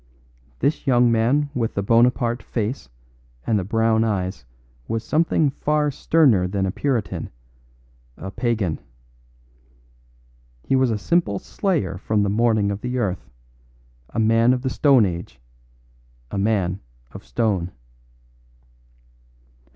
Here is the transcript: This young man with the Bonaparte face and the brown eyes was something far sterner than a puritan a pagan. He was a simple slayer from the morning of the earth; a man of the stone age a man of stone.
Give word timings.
This 0.61 0.87
young 0.87 1.11
man 1.11 1.51
with 1.53 1.75
the 1.75 1.83
Bonaparte 1.83 2.41
face 2.41 2.89
and 3.45 3.59
the 3.59 3.63
brown 3.63 4.03
eyes 4.03 4.45
was 4.87 5.03
something 5.03 5.51
far 5.51 5.91
sterner 5.91 6.47
than 6.47 6.65
a 6.65 6.71
puritan 6.71 7.29
a 8.17 8.31
pagan. 8.31 8.79
He 10.63 10.75
was 10.75 10.89
a 10.89 10.97
simple 10.97 11.37
slayer 11.37 11.99
from 11.99 12.23
the 12.23 12.29
morning 12.31 12.71
of 12.71 12.81
the 12.81 12.97
earth; 12.97 13.29
a 14.09 14.17
man 14.19 14.53
of 14.53 14.63
the 14.63 14.71
stone 14.71 15.05
age 15.05 15.39
a 16.31 16.37
man 16.39 16.79
of 17.11 17.23
stone. 17.23 17.71